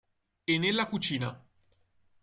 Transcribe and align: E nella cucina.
E 0.47 0.57
nella 0.57 0.87
cucina. 0.87 1.39